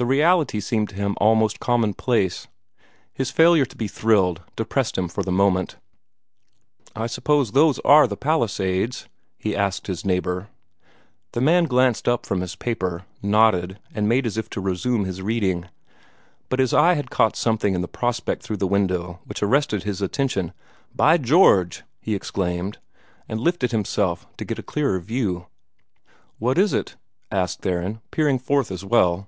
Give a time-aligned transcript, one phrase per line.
[0.00, 2.46] The reality seemed to him almost commonplace.
[3.12, 5.74] His failure to be thrilled depressed him for the moment.
[6.94, 10.50] "I suppose those ARE the Palisades?" he asked his neighbor.
[11.32, 15.20] The man glanced up from his paper, nodded, and made as if to resume his
[15.20, 15.68] reading.
[16.48, 20.00] But his eye had caught something in the prospect through the window which arrested his
[20.00, 20.52] attention.
[20.94, 22.78] "By George!" he exclaimed,
[23.28, 25.48] and lifted himself to get a clearer view.
[26.38, 26.94] "What is it?"
[27.32, 29.26] asked Theron, peering forth as well.